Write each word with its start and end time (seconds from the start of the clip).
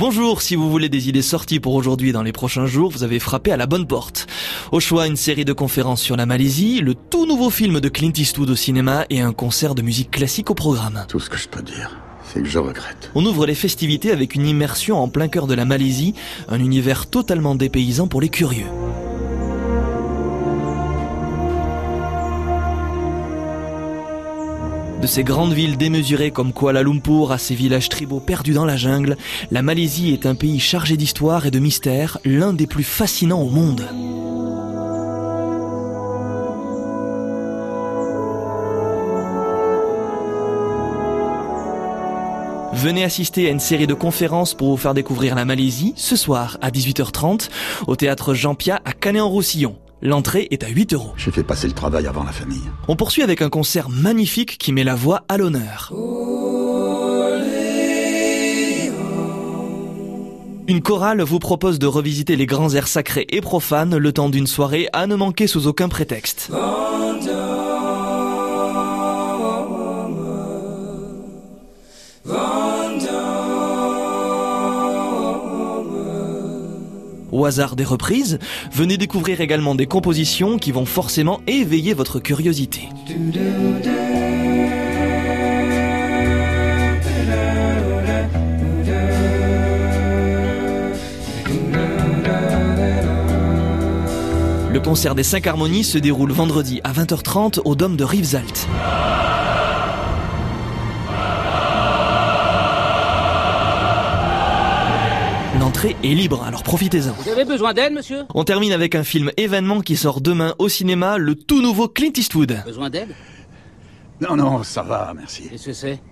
Bonjour, 0.00 0.40
si 0.40 0.56
vous 0.56 0.70
voulez 0.70 0.88
des 0.88 1.10
idées 1.10 1.20
sorties 1.20 1.60
pour 1.60 1.74
aujourd'hui 1.74 2.12
dans 2.12 2.22
les 2.22 2.32
prochains 2.32 2.64
jours, 2.64 2.90
vous 2.90 3.02
avez 3.02 3.18
frappé 3.18 3.52
à 3.52 3.58
la 3.58 3.66
bonne 3.66 3.86
porte. 3.86 4.28
Au 4.72 4.80
choix, 4.80 5.06
une 5.06 5.14
série 5.14 5.44
de 5.44 5.52
conférences 5.52 6.00
sur 6.00 6.16
la 6.16 6.24
Malaisie, 6.24 6.80
le 6.80 6.94
tout 6.94 7.26
nouveau 7.26 7.50
film 7.50 7.80
de 7.80 7.88
Clint 7.90 8.14
Eastwood 8.16 8.48
au 8.48 8.56
cinéma 8.56 9.04
et 9.10 9.20
un 9.20 9.34
concert 9.34 9.74
de 9.74 9.82
musique 9.82 10.10
classique 10.10 10.50
au 10.50 10.54
programme. 10.54 11.04
Tout 11.06 11.20
ce 11.20 11.28
que 11.28 11.36
je 11.36 11.48
peux 11.48 11.60
dire, 11.60 12.00
c'est 12.24 12.40
que 12.40 12.48
je 12.48 12.58
regrette. 12.58 13.10
On 13.14 13.26
ouvre 13.26 13.44
les 13.44 13.54
festivités 13.54 14.10
avec 14.10 14.34
une 14.34 14.46
immersion 14.46 14.96
en 14.96 15.08
plein 15.08 15.28
cœur 15.28 15.46
de 15.46 15.52
la 15.52 15.66
Malaisie, 15.66 16.14
un 16.48 16.60
univers 16.60 17.04
totalement 17.10 17.54
dépaysant 17.54 18.08
pour 18.08 18.22
les 18.22 18.30
curieux. 18.30 18.68
De 25.00 25.06
ces 25.06 25.24
grandes 25.24 25.54
villes 25.54 25.78
démesurées 25.78 26.30
comme 26.30 26.52
Kuala 26.52 26.82
Lumpur 26.82 27.32
à 27.32 27.38
ces 27.38 27.54
villages 27.54 27.88
tribaux 27.88 28.20
perdus 28.20 28.52
dans 28.52 28.66
la 28.66 28.76
jungle, 28.76 29.16
la 29.50 29.62
Malaisie 29.62 30.12
est 30.12 30.26
un 30.26 30.34
pays 30.34 30.60
chargé 30.60 30.98
d'histoire 30.98 31.46
et 31.46 31.50
de 31.50 31.58
mystères, 31.58 32.18
l'un 32.26 32.52
des 32.52 32.66
plus 32.66 32.84
fascinants 32.84 33.40
au 33.40 33.48
monde. 33.48 33.88
Venez 42.74 43.02
assister 43.02 43.46
à 43.48 43.50
une 43.50 43.60
série 43.60 43.86
de 43.86 43.94
conférences 43.94 44.52
pour 44.52 44.68
vous 44.68 44.76
faire 44.76 44.94
découvrir 44.94 45.34
la 45.34 45.46
Malaisie 45.46 45.94
ce 45.96 46.14
soir 46.14 46.58
à 46.60 46.70
18h30 46.70 47.48
au 47.86 47.96
théâtre 47.96 48.34
Jean 48.34 48.54
Pia 48.54 48.80
à 48.84 48.92
Canet-en-Roussillon. 48.92 49.76
L'entrée 50.02 50.48
est 50.50 50.64
à 50.64 50.68
8 50.68 50.94
euros. 50.94 51.12
J'ai 51.18 51.30
fait 51.30 51.42
passer 51.42 51.66
le 51.66 51.74
travail 51.74 52.06
avant 52.06 52.24
la 52.24 52.32
famille. 52.32 52.62
On 52.88 52.96
poursuit 52.96 53.22
avec 53.22 53.42
un 53.42 53.50
concert 53.50 53.90
magnifique 53.90 54.56
qui 54.56 54.72
met 54.72 54.84
la 54.84 54.94
voix 54.94 55.24
à 55.28 55.36
l'honneur. 55.36 55.92
Une 60.68 60.80
chorale 60.82 61.20
vous 61.20 61.38
propose 61.38 61.78
de 61.78 61.86
revisiter 61.86 62.36
les 62.36 62.46
grands 62.46 62.72
airs 62.74 62.88
sacrés 62.88 63.26
et 63.28 63.42
profanes 63.42 63.96
le 63.96 64.12
temps 64.12 64.30
d'une 64.30 64.46
soirée 64.46 64.88
à 64.94 65.06
ne 65.06 65.16
manquer 65.16 65.46
sous 65.46 65.66
aucun 65.66 65.88
prétexte. 65.88 66.50
Au 77.32 77.44
hasard 77.44 77.76
des 77.76 77.84
reprises, 77.84 78.38
venez 78.72 78.96
découvrir 78.96 79.40
également 79.40 79.74
des 79.74 79.86
compositions 79.86 80.58
qui 80.58 80.72
vont 80.72 80.86
forcément 80.86 81.40
éveiller 81.46 81.94
votre 81.94 82.18
curiosité. 82.18 82.88
Le 94.72 94.78
concert 94.78 95.14
des 95.14 95.24
5 95.24 95.46
harmonies 95.46 95.84
se 95.84 95.98
déroule 95.98 96.32
vendredi 96.32 96.80
à 96.84 96.92
20h30 96.92 97.60
au 97.64 97.74
Dôme 97.74 97.96
de 97.96 98.04
Rivesaltes. 98.04 98.68
L'entrée 105.82 105.96
est 106.04 106.14
libre, 106.14 106.42
alors 106.44 106.62
profitez-en. 106.62 107.12
Vous 107.12 107.30
avez 107.30 107.46
besoin 107.46 107.72
d'aide, 107.72 107.94
monsieur? 107.94 108.24
On 108.34 108.44
termine 108.44 108.72
avec 108.72 108.94
un 108.94 109.02
film 109.02 109.30
événement 109.38 109.80
qui 109.80 109.96
sort 109.96 110.20
demain 110.20 110.54
au 110.58 110.68
cinéma, 110.68 111.16
le 111.16 111.34
tout 111.34 111.62
nouveau 111.62 111.88
Clint 111.88 112.12
Eastwood. 112.14 112.62
Besoin 112.66 112.90
d'aide? 112.90 113.14
Non, 114.20 114.36
non, 114.36 114.62
ça 114.62 114.82
va, 114.82 115.14
merci. 115.16 115.48
Qu'est-ce 115.48 115.64
que 115.64 115.72
c'est? 115.72 116.02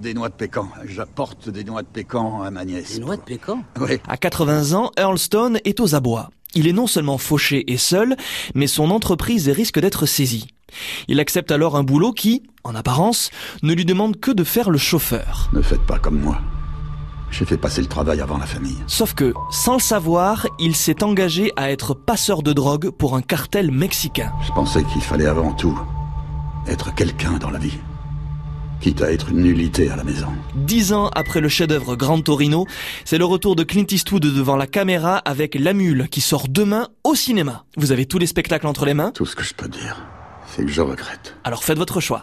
Des 0.00 0.14
noix 0.14 0.28
de 0.28 0.34
pécan. 0.34 0.68
J'apporte 0.86 1.48
des 1.48 1.64
noix 1.64 1.82
de 1.82 1.88
pécan 1.88 2.42
à 2.42 2.52
ma 2.52 2.64
nièce. 2.64 2.94
Des 2.94 3.00
noix 3.00 3.16
de 3.16 3.22
pécan? 3.22 3.64
Oui. 3.80 3.98
À 4.06 4.16
80 4.16 4.72
ans, 4.72 4.92
Earl 4.96 5.18
Stone 5.18 5.58
est 5.64 5.80
aux 5.80 5.96
abois. 5.96 6.30
Il 6.54 6.68
est 6.68 6.72
non 6.72 6.86
seulement 6.86 7.18
fauché 7.18 7.72
et 7.72 7.76
seul, 7.76 8.14
mais 8.54 8.68
son 8.68 8.92
entreprise 8.92 9.48
risque 9.48 9.80
d'être 9.80 10.06
saisie. 10.06 10.46
Il 11.08 11.18
accepte 11.18 11.50
alors 11.50 11.74
un 11.74 11.82
boulot 11.82 12.12
qui, 12.12 12.44
en 12.62 12.76
apparence, 12.76 13.32
ne 13.64 13.74
lui 13.74 13.84
demande 13.84 14.20
que 14.20 14.30
de 14.30 14.44
faire 14.44 14.70
le 14.70 14.78
chauffeur. 14.78 15.50
Ne 15.52 15.60
faites 15.60 15.84
pas 15.84 15.98
comme 15.98 16.20
moi. 16.20 16.40
J'ai 17.36 17.44
fait 17.44 17.56
passer 17.56 17.80
le 17.80 17.88
travail 17.88 18.20
avant 18.20 18.38
la 18.38 18.46
famille. 18.46 18.78
Sauf 18.86 19.12
que, 19.14 19.34
sans 19.50 19.74
le 19.74 19.80
savoir, 19.80 20.46
il 20.60 20.76
s'est 20.76 21.02
engagé 21.02 21.50
à 21.56 21.72
être 21.72 21.92
passeur 21.92 22.44
de 22.44 22.52
drogue 22.52 22.90
pour 22.90 23.16
un 23.16 23.22
cartel 23.22 23.72
mexicain. 23.72 24.30
Je 24.46 24.52
pensais 24.52 24.84
qu'il 24.84 25.02
fallait 25.02 25.26
avant 25.26 25.52
tout 25.52 25.76
être 26.68 26.94
quelqu'un 26.94 27.32
dans 27.38 27.50
la 27.50 27.58
vie. 27.58 27.76
Quitte 28.80 29.02
à 29.02 29.10
être 29.10 29.30
une 29.30 29.40
nullité 29.42 29.90
à 29.90 29.96
la 29.96 30.04
maison. 30.04 30.28
Dix 30.54 30.92
ans 30.92 31.08
après 31.14 31.40
le 31.40 31.48
chef-d'œuvre 31.48 31.96
Grand 31.96 32.20
Torino, 32.20 32.66
c'est 33.04 33.18
le 33.18 33.24
retour 33.24 33.56
de 33.56 33.64
Clint 33.64 33.86
Eastwood 33.90 34.22
devant 34.22 34.54
la 34.56 34.68
caméra 34.68 35.16
avec 35.16 35.56
La 35.58 35.72
Mule 35.72 36.06
qui 36.10 36.20
sort 36.20 36.46
demain 36.48 36.86
au 37.02 37.16
cinéma. 37.16 37.64
Vous 37.76 37.90
avez 37.90 38.06
tous 38.06 38.18
les 38.18 38.26
spectacles 38.26 38.68
entre 38.68 38.84
les 38.84 38.94
mains, 38.94 39.10
Tout 39.10 39.26
ce 39.26 39.34
que 39.34 39.42
je 39.42 39.54
peux 39.54 39.68
dire, 39.68 39.96
c'est 40.46 40.64
que 40.64 40.70
je 40.70 40.82
regrette. 40.82 41.36
alors 41.42 41.64
faites 41.64 41.78
votre 41.78 42.00
choix. 42.00 42.12